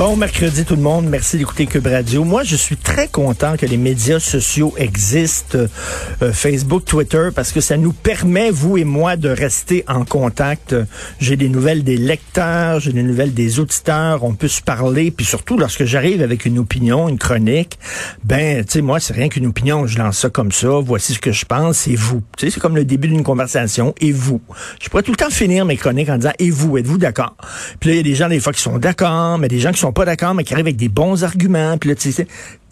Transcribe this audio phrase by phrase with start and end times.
[0.00, 2.24] Bon mercredi tout le monde, merci d'écouter Cube Radio.
[2.24, 5.58] Moi, je suis très content que les médias sociaux existent,
[6.22, 10.74] euh, Facebook, Twitter, parce que ça nous permet, vous et moi, de rester en contact.
[11.18, 15.26] J'ai des nouvelles des lecteurs, j'ai des nouvelles des auditeurs, on peut se parler, puis
[15.26, 17.78] surtout lorsque j'arrive avec une opinion, une chronique,
[18.24, 21.18] ben, tu sais, moi, c'est rien qu'une opinion, je lance ça comme ça, voici ce
[21.18, 22.22] que je pense, c'est vous.
[22.38, 24.40] Tu sais, c'est comme le début d'une conversation, et vous.
[24.82, 27.36] Je pourrais tout le temps finir mes chroniques en disant, et vous, êtes-vous d'accord?
[27.80, 29.72] Puis là, il y a des gens, des fois, qui sont d'accord, mais des gens
[29.72, 31.76] qui sont pas d'accord, mais qui arrivent avec des bons arguments.
[31.78, 32.26] Puis là, tu sais,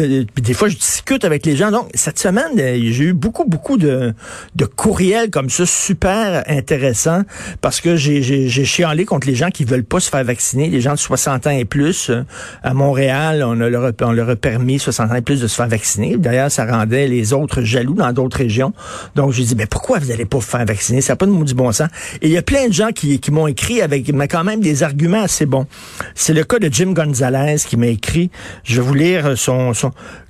[0.00, 1.70] des fois, je discute avec les gens.
[1.70, 4.14] Donc, cette semaine, euh, j'ai eu beaucoup, beaucoup de,
[4.54, 7.22] de courriels comme ça, super intéressants,
[7.60, 10.92] parce que j'ai chialé contre les gens qui veulent pas se faire vacciner, les gens
[10.92, 12.10] de 60 ans et plus.
[12.10, 12.24] Euh,
[12.62, 15.56] à Montréal, on, a leur, on leur a permis, 60 ans et plus, de se
[15.56, 16.16] faire vacciner.
[16.16, 18.72] D'ailleurs, ça rendait les autres jaloux dans d'autres régions.
[19.14, 21.00] Donc, j'ai dit, mais pourquoi vous n'allez pas vous faire vacciner?
[21.00, 21.88] Ça n'a pas de du bon sens.
[22.20, 24.60] Et il y a plein de gens qui, qui m'ont écrit avec, mais quand même,
[24.60, 25.66] des arguments assez bons.
[26.14, 28.30] C'est le cas de Jim Gonzalez qui m'a écrit.
[28.64, 29.72] Je vais vous lire son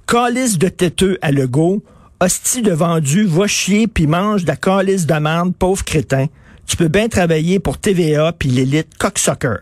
[0.07, 1.83] Calice de têteux à Legault,
[2.21, 6.27] hostie de vendu, va chier puis mange de la calice de merde, pauvre crétin.
[6.67, 9.57] Tu peux bien travailler pour TVA puis l'élite cocksucker.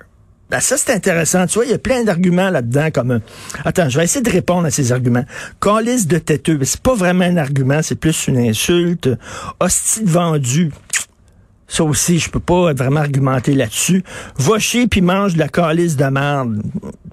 [0.50, 1.46] Ben ça, c'est intéressant.
[1.46, 3.20] Tu vois, il y a plein d'arguments là-dedans comme...
[3.64, 5.24] Attends, je vais essayer de répondre à ces arguments.
[5.60, 9.08] Calice de têteux, c'est pas vraiment un argument, c'est plus une insulte.
[9.60, 10.72] Hostie de vendu.
[11.68, 14.02] Ça aussi, je peux pas vraiment argumenter là-dessus.
[14.38, 16.60] Va chier puis mange de la calice de merde.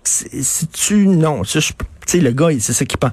[0.04, 1.06] Si tu...
[1.06, 3.12] Non, ça, je peux tu sais, le gars, c'est ça qui pense.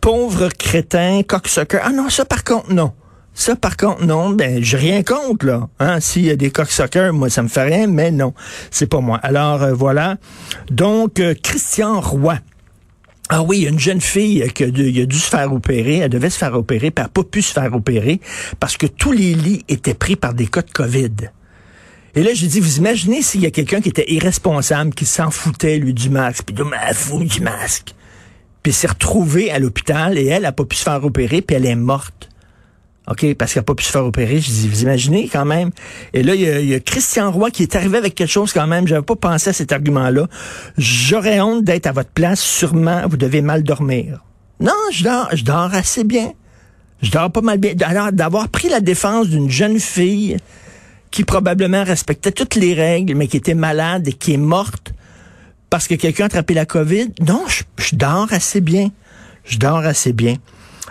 [0.00, 1.78] Pauvre crétin, cocksucker.
[1.82, 2.92] Ah non, ça par contre, non.
[3.36, 5.68] Ça, par contre, non, ben, j'ai rien contre, là.
[5.80, 5.98] Hein?
[5.98, 8.32] S'il y a des cocksuckers, moi, ça me fait rien, mais non,
[8.70, 9.18] c'est pas moi.
[9.24, 10.18] Alors, euh, voilà.
[10.70, 12.38] Donc, euh, Christian Roy.
[13.30, 15.96] Ah oui, une jeune fille qui a, dû, se faire opérer.
[15.96, 18.20] Elle devait se faire opérer, puis elle n'a pas pu se faire opérer
[18.60, 21.30] parce que tous les lits étaient pris par des cas de COVID.
[22.14, 25.30] Et là, j'ai dit, vous imaginez s'il y a quelqu'un qui était irresponsable, qui s'en
[25.30, 27.94] foutait, lui, du masque, puis de ma fou du masque
[28.64, 31.66] puis s'est retrouvée à l'hôpital et elle a pas pu se faire opérer, puis elle
[31.66, 32.30] est morte.
[33.06, 34.40] OK, parce qu'elle n'a pas pu se faire opérer.
[34.40, 35.70] Je dis, vous imaginez quand même.
[36.14, 38.88] Et là, il y, a, Christian Roy qui est arrivé avec quelque chose quand même.
[38.88, 40.26] J'avais pas pensé à cet argument-là.
[40.78, 42.40] J'aurais honte d'être à votre place.
[42.40, 44.24] Sûrement, vous devez mal dormir.
[44.58, 46.32] Non, je dors, je dors assez bien.
[47.02, 47.74] Je dors pas mal bien.
[47.82, 50.38] Alors, d'avoir pris la défense d'une jeune fille
[51.10, 54.94] qui probablement respectait toutes les règles, mais qui était malade et qui est morte,
[55.70, 57.12] parce que quelqu'un a attrapé la COVID?
[57.26, 58.90] Non, je, dors assez bien.
[59.44, 60.36] Je dors assez bien.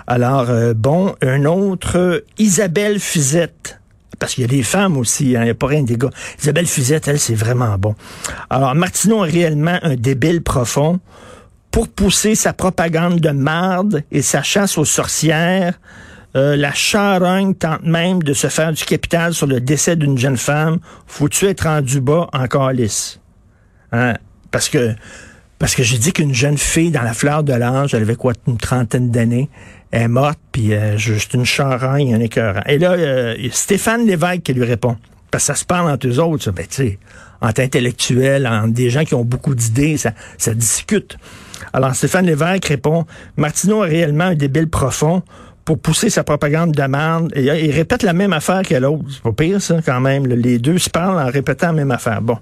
[0.07, 3.79] Alors, euh, bon, un autre, Isabelle Fusette.
[4.19, 6.09] Parce qu'il y a des femmes aussi, hein, il n'y a pas rien des gars.
[6.39, 7.95] Isabelle Fusette, elle, c'est vraiment bon.
[8.50, 11.00] Alors, Martineau est réellement un débile profond.
[11.72, 15.79] Pour pousser sa propagande de marde et sa chasse aux sorcières,
[16.35, 20.38] euh, la charogne tente même de se faire du capital sur le décès d'une jeune
[20.38, 20.79] femme.
[21.05, 23.19] Faut-tu être rendu bas en lisse?
[23.91, 24.16] Hein?
[24.53, 24.94] Parce que
[25.59, 28.34] parce que j'ai dit qu'une jeune fille dans la fleur de l'âge, elle avait quoi,
[28.47, 29.50] une trentaine d'années,
[29.94, 32.64] est morte, puis euh, juste une charogne, un écœurant.
[32.68, 34.97] Et là, euh, Stéphane Lévesque qui lui répond.
[35.32, 36.52] Parce que ça se parle entre eux autres, ça.
[36.52, 37.00] Ben, tu sais,
[37.41, 41.17] entre intellectuels, entre des gens qui ont beaucoup d'idées, ça, ça discute.
[41.72, 43.05] Alors, Stéphane Lévesque répond,
[43.38, 45.23] Martineau a réellement un débile profond
[45.66, 47.32] pour pousser sa propagande de merde.
[47.36, 49.06] Et, il répète la même affaire que l'autre.
[49.10, 50.26] C'est pas pire, ça, quand même.
[50.26, 52.22] Les deux se parlent en répétant la même affaire.
[52.22, 52.38] Bon.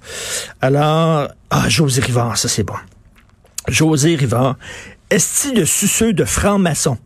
[0.61, 2.75] Alors, ah, José Rivard, ça, c'est bon.
[3.67, 4.55] José Rivard.
[5.09, 6.97] Est-ce de suceux de franc-maçon?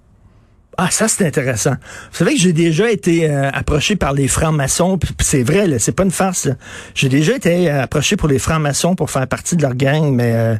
[0.78, 1.72] Ah, ça, c'est intéressant.
[2.12, 6.04] Vous savez que j'ai déjà été euh, approché par les francs-maçons, c'est vrai, c'est pas
[6.04, 6.50] une farce.
[6.94, 10.60] J'ai déjà été euh, approché pour les francs-maçons pour faire partie de leur gang, mais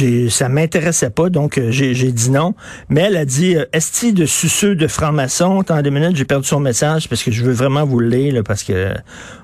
[0.00, 2.54] euh, ça m'intéressait pas, donc euh, j'ai dit non.
[2.88, 6.46] Mais elle a dit, euh, esti de suceux de francs-maçons, attends deux minutes, j'ai perdu
[6.46, 8.92] son message parce que je veux vraiment vous le lire, parce que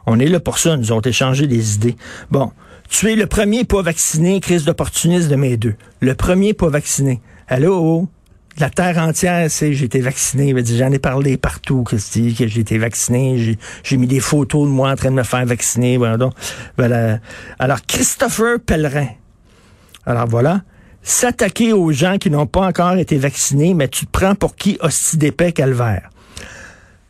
[0.06, 1.97] on est là pour ça, nous ont échangé des idées.
[2.32, 2.50] Bon,
[2.88, 5.75] tu es le premier pas vacciné, crise d'opportunisme de mes deux.
[6.00, 7.21] Le premier pas vacciné.
[7.47, 8.09] Allô?
[8.59, 10.55] La terre entière sait j'ai été vacciné.
[10.65, 13.57] J'en ai parlé partout, Christy, que j'ai été vacciné.
[13.83, 15.97] J'ai- mis des photos de moi en train de me faire vacciner.
[15.97, 17.19] Voilà.
[17.59, 19.09] Alors, Christopher Pellerin.
[20.07, 20.63] Alors voilà.
[21.03, 24.79] S'attaquer aux gens qui n'ont pas encore été vaccinés, mais tu te prends pour qui
[24.81, 26.11] hostie d'épais calvaire?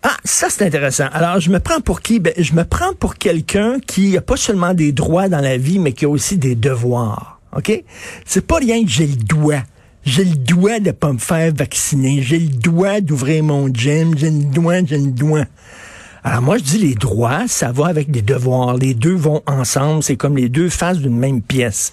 [0.02, 1.08] Ah, ça c'est intéressant.
[1.12, 2.20] Alors, je me prends pour qui?
[2.20, 5.78] Ben, je me prends pour quelqu'un qui a pas seulement des droits dans la vie,
[5.78, 7.40] mais qui a aussi des devoirs.
[7.56, 7.82] OK?
[8.24, 9.62] C'est pas rien que j'ai le droit.
[10.04, 12.22] J'ai le droit de pas me faire vacciner.
[12.22, 14.16] J'ai le droit d'ouvrir mon gym.
[14.16, 15.42] J'ai le droit, j'ai le droit.
[16.24, 18.76] Alors moi, je dis les droits, ça va avec les devoirs.
[18.76, 20.02] Les deux vont ensemble.
[20.02, 21.92] C'est comme les deux faces d'une même pièce.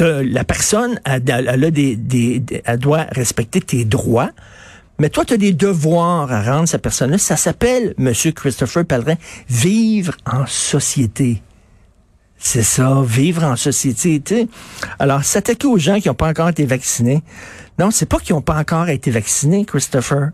[0.00, 1.28] La personne, elle,
[1.64, 4.30] a des, des- des- elle doit respecter tes droits,
[4.98, 7.18] mais toi, tu as des devoirs à rendre cette personne-là.
[7.18, 9.14] Ça s'appelle, Monsieur Christopher Pellerin,
[9.48, 11.42] vivre en société.
[12.46, 14.20] C'est ça, vivre en société.
[14.20, 14.48] tu sais.
[14.98, 17.22] Alors, s'attaquer aux gens qui n'ont pas encore été vaccinés.
[17.78, 20.28] Non, c'est pas qu'ils n'ont pas encore été vaccinés, Christopher.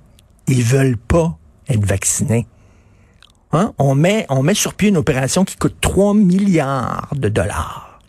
[0.49, 2.49] Ils veulent pas être vaccinés.
[3.53, 3.73] Hein?
[3.79, 8.01] On, met, on met sur pied une opération qui coûte 3 milliards de dollars.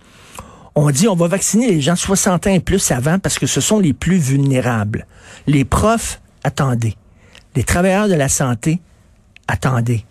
[0.73, 3.61] On dit on va vacciner les gens 60 ans et plus avant parce que ce
[3.61, 5.05] sont les plus vulnérables.
[5.45, 6.95] Les profs, attendez.
[7.55, 8.81] Les travailleurs de la santé,
[9.47, 10.05] attendez.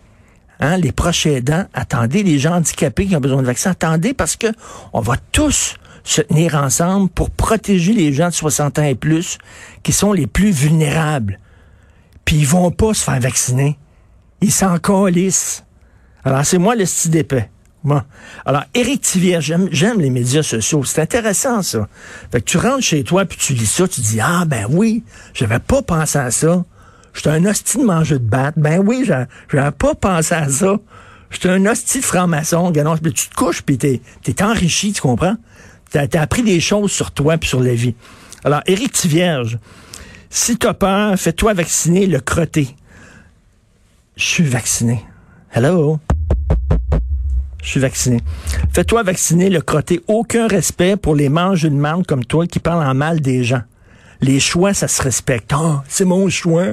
[0.61, 2.21] Hein, les proches aidants, attendez.
[2.23, 4.47] Les gens handicapés qui ont besoin de vaccins, attendez parce que
[4.93, 9.37] on va tous se tenir ensemble pour protéger les gens de 60 ans et plus
[9.83, 11.39] qui sont les plus vulnérables.
[12.25, 13.77] Puis ils vont pas se faire vacciner.
[14.41, 15.63] Ils s'en calissent.
[16.23, 17.49] Alors, c'est moi le style d'épais.
[17.83, 18.01] Bon.
[18.45, 20.83] Alors, Éric Tivière, j'aime, j'aime les médias sociaux.
[20.83, 21.87] C'est intéressant, ça.
[22.31, 25.03] Fait que tu rentres chez toi, puis tu lis ça, tu dis, ah, ben oui,
[25.33, 26.63] j'avais pas pensé à ça.
[27.13, 28.55] J'étais un hostie de manger de batte.
[28.57, 30.77] Ben oui, j'a- j'avais pas pensé à ça.
[31.29, 32.71] J'étais un hostie de franc-maçon.
[32.71, 35.35] Tu te couches, puis t'es, t'es enrichi, tu comprends?
[35.89, 37.95] T'as, t'as appris des choses sur toi puis sur la vie.
[38.43, 39.59] Alors, Éric Tivierge,
[40.29, 42.75] si t'as peur, fais-toi vacciner le crotté.
[44.15, 45.03] Je suis vacciné.
[45.53, 45.99] Hello?
[47.61, 48.21] Je suis vacciné.
[48.73, 50.01] Fais-toi vacciner le crotté.
[50.07, 53.61] Aucun respect pour les manches d'une marde comme toi qui parlent en mal des gens.
[54.21, 55.51] Les choix, ça se respecte.
[55.53, 56.71] Ah, c'est mon choix.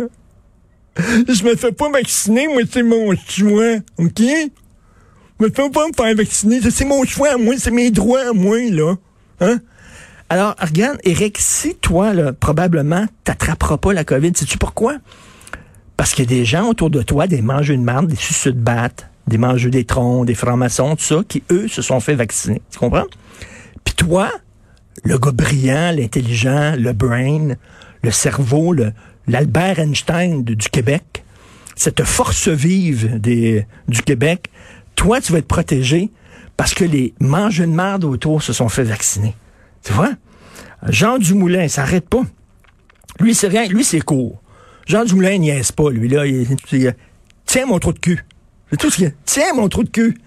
[1.28, 3.76] Je me fais pas vacciner, moi, c'est mon choix.
[3.98, 4.18] OK?
[4.18, 6.60] Je me fais pas me faire vacciner.
[6.70, 7.54] C'est mon choix, moi.
[7.58, 8.94] C'est mes droits, moi, là.
[9.40, 9.60] Hein?
[10.28, 14.96] Alors, regarde, Eric, si toi, là, probablement, t'attraperas pas la COVID, sais-tu pourquoi?
[15.96, 18.52] Parce qu'il y a des gens autour de toi, des mangeux de marde, des suceux
[18.52, 22.14] de batte, des mangeux des troncs, des francs-maçons, tout ça, qui, eux, se sont fait
[22.14, 22.60] vacciner.
[22.70, 23.06] Tu comprends?
[23.84, 24.30] Puis toi,
[25.04, 27.54] le gars brillant, l'intelligent, le brain,
[28.02, 28.92] le cerveau, le,
[29.28, 31.24] l'Albert Einstein du Québec,
[31.76, 34.50] cette force vive du Québec,
[34.96, 36.10] toi, tu vas être protégé
[36.56, 39.34] parce que les mangeux de marde autour se sont fait vacciner.
[39.84, 40.10] Tu vois?
[40.88, 42.22] Jean Dumoulin, ça arrête pas.
[43.20, 43.66] Lui, c'est rien.
[43.66, 44.42] Lui, c'est court.
[44.86, 46.26] Jean Dumoulin il niaise pas, lui, là.
[46.26, 46.94] Il,
[47.46, 48.24] tiens mon trou de cul.
[48.70, 49.14] C'est tout ce qu'il.
[49.24, 50.18] Tiens mon trou de cul.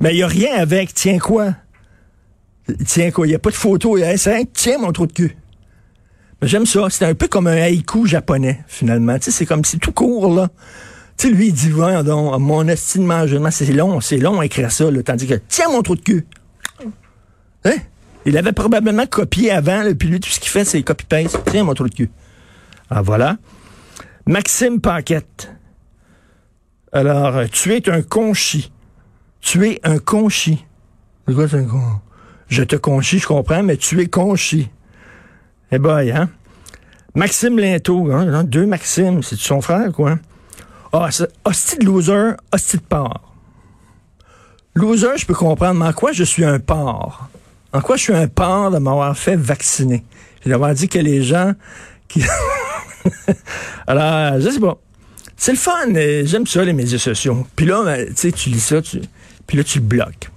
[0.00, 0.94] Mais il n'y a rien avec.
[0.94, 1.54] Tiens quoi?
[2.86, 3.26] Tiens quoi?
[3.26, 3.98] Il n'y a pas de photo.
[3.98, 5.36] Il y a rien, Tiens mon trou de cul.
[6.46, 6.86] J'aime ça.
[6.90, 9.16] C'est un peu comme un haïku japonais, finalement.
[9.20, 10.48] C'est comme si tout court, là.
[11.16, 14.46] Tu sais, lui, il dit, ouais, donc, mon estime mangement, c'est long, c'est long à
[14.46, 16.26] écrire ça, tandis que, tiens mon trou de cul.
[17.64, 17.76] Hein?
[18.26, 21.38] Il avait probablement copié avant, là, puis lui, tout ce qu'il fait, c'est copy-paste.
[21.50, 22.10] Tiens mon trou de cul.
[22.90, 23.36] Ah, voilà.
[24.26, 25.50] Maxime Paquette.
[26.92, 28.72] Alors, euh, tu es un conchi.
[29.40, 30.64] Tu es un conchi.
[31.28, 34.68] Je te conchis, je comprends, mais tu es conchi.
[35.70, 36.30] Eh boy, hein?
[37.14, 40.18] Maxime Linteau, hein, hein, deux Maxime, c'est son frère, quoi.
[40.92, 41.08] Ah,
[41.44, 43.20] hostie de loser, hostie de porc.
[44.74, 47.28] Loser, je peux comprendre, mais en quoi je suis un porc?
[47.72, 50.04] En quoi je suis un porc de m'avoir fait vacciner?
[50.40, 51.52] Puis d'avoir dit que les gens
[52.08, 52.22] qui...
[53.86, 54.76] Alors, je sais pas.
[55.36, 55.92] C'est le fun,
[56.24, 57.46] j'aime ça, les médias sociaux.
[57.54, 59.00] Puis là, ben, tu sais, tu lis ça, tu...
[59.46, 60.30] puis là, tu le bloques.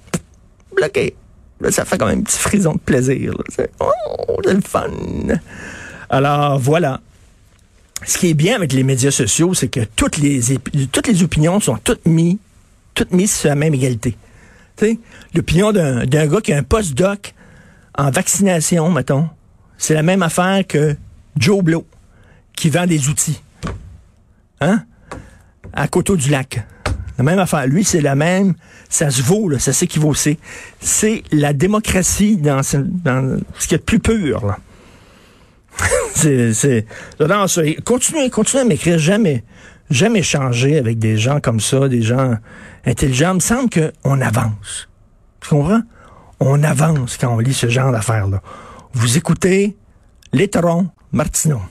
[0.76, 1.16] Bloqué.
[1.60, 3.34] Là, ça fait quand même un petit frison de plaisir.
[3.34, 3.66] là.
[3.80, 3.92] Oh,
[4.44, 4.90] c'est le fun.
[6.10, 7.02] Alors, voilà.
[8.06, 12.06] Ce qui est bien avec les médias sociaux, c'est que toutes les, opinions sont toutes
[12.06, 12.38] mises,
[12.94, 14.16] toutes mises sur la même égalité.
[15.34, 17.34] L'opinion d'un gars qui a un post-doc
[17.98, 19.28] en vaccination, mettons,
[19.78, 20.96] c'est la même affaire que
[21.38, 21.86] Joe Blow,
[22.56, 23.42] qui vend des outils.
[24.62, 24.84] hein?
[25.74, 26.66] À Coteau du Lac.
[27.18, 27.66] La même affaire.
[27.66, 28.54] Lui, c'est la même.
[28.90, 30.14] Ça se vaut, là, ça s'équivaut.
[30.14, 30.38] C'est,
[30.80, 34.58] c'est la démocratie dans ce, dans ce qui est plus pur, là.
[36.18, 36.86] C'est.
[37.64, 39.00] Et continuez, continuez à m'écrire.
[39.00, 39.44] Jamais,
[39.90, 42.36] jamais changer avec des gens comme ça, des gens
[42.86, 43.32] intelligents.
[43.32, 44.90] Il me semble qu'on avance.
[45.42, 45.82] Tu comprends?
[46.40, 48.42] On avance quand on lit ce genre d'affaires-là.
[48.94, 49.76] Vous écoutez
[50.34, 51.62] L'étron Martineau.